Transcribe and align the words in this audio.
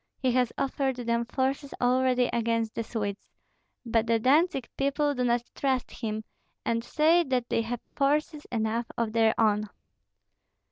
He 0.17 0.31
has 0.31 0.51
offered 0.57 0.95
them 0.95 1.25
forces 1.25 1.75
already 1.79 2.27
against 2.33 2.73
the 2.73 2.83
Swedes; 2.83 3.29
but 3.85 4.07
the 4.07 4.17
Dantzig 4.19 4.67
people 4.75 5.13
do 5.13 5.23
not 5.23 5.43
trust 5.53 5.91
him, 5.91 6.23
and 6.65 6.83
say 6.83 7.23
that 7.25 7.47
they 7.49 7.61
have 7.61 7.81
forces 7.95 8.45
enough 8.51 8.87
of 8.97 9.11
their 9.13 9.39
own." 9.39 9.69